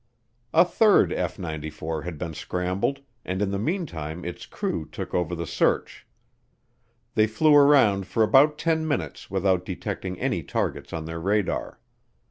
A 0.51 0.65
third 0.65 1.13
F 1.13 1.37
94 1.37 2.01
had 2.01 2.17
been 2.17 2.33
scrambled, 2.33 3.01
and 3.23 3.39
in 3.39 3.51
the 3.51 3.59
meantime 3.59 4.25
its 4.25 4.47
crew 4.47 4.89
took 4.91 5.13
over 5.13 5.35
the 5.35 5.45
search. 5.45 6.07
They 7.13 7.27
flew 7.27 7.55
around 7.55 8.07
for 8.07 8.23
about 8.23 8.57
ten 8.57 8.87
minutes 8.87 9.29
without 9.29 9.63
detecting 9.63 10.19
any 10.19 10.41
targets 10.41 10.91
on 10.91 11.05
their 11.05 11.19
radar. 11.19 11.79